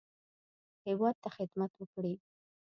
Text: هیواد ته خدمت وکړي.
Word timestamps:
هیواد 0.87 1.15
ته 1.23 1.29
خدمت 1.37 1.71
وکړي. 1.77 2.13